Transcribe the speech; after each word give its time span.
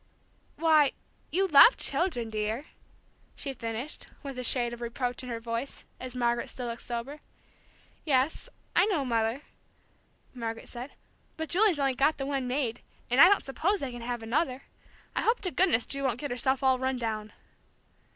Why, 0.55 0.93
you 1.29 1.45
love 1.47 1.77
children, 1.77 2.31
dear," 2.31 2.65
she 3.35 3.53
finished, 3.53 4.07
with 4.23 4.39
a 4.39 4.43
shade 4.43 4.73
of 4.73 4.81
reproach 4.81 5.21
in 5.21 5.29
her 5.29 5.39
voice, 5.39 5.85
as 5.99 6.15
Margaret 6.15 6.49
still 6.49 6.65
looked 6.65 6.81
sober. 6.81 7.19
"Yes, 8.03 8.49
I 8.75 8.87
know, 8.87 9.05
Mother," 9.05 9.43
Margaret 10.33 10.67
said. 10.69 10.93
"But 11.37 11.49
Julie's 11.49 11.79
only 11.79 11.93
got 11.93 12.17
the 12.17 12.25
one 12.25 12.47
maid, 12.47 12.81
and 13.11 13.21
I 13.21 13.29
don't 13.29 13.43
suppose 13.43 13.79
they 13.79 13.91
can 13.91 14.01
have 14.01 14.23
another. 14.23 14.63
I 15.15 15.21
hope 15.21 15.39
to 15.41 15.51
goodness 15.51 15.85
Ju 15.85 16.01
won't 16.03 16.19
get 16.19 16.31
herself 16.31 16.63
all 16.63 16.79
run 16.79 16.97
down!" 16.97 17.33